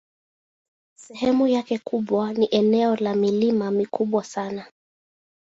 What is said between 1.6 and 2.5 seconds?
kubwa ni